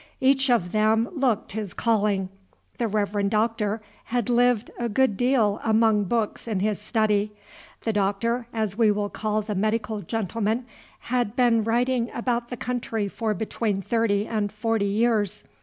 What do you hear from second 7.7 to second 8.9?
the Doctor, as we